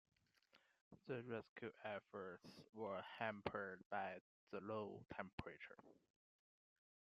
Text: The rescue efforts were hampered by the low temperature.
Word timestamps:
The 1.05 1.21
rescue 1.25 1.71
efforts 1.83 2.59
were 2.73 3.03
hampered 3.19 3.83
by 3.91 4.17
the 4.49 4.59
low 4.59 5.05
temperature. 5.13 5.75